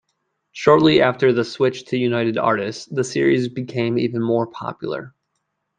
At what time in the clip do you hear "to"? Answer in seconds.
1.85-1.95